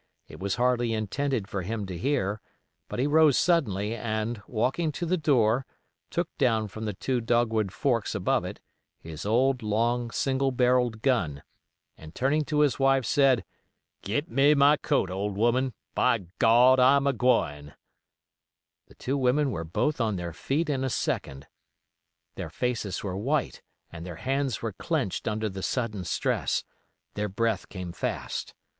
[0.27, 2.41] It was hardly intended for him to hear,
[2.89, 5.67] but he rose suddenly, and walking to the door,
[6.09, 8.59] took down from the two dogwood forks above it
[8.99, 11.43] his old, long, single barrelled gun,
[11.99, 13.45] and turning to his wife said,
[14.01, 17.75] "Git me my coat, old woman; by Gawd, I'm a gwine."
[18.87, 21.45] The two women were both on their feet in a second.
[22.33, 23.61] Their faces were white
[23.91, 26.63] and their hands were clenched under the sudden stress,
[27.13, 28.55] their breath came fast.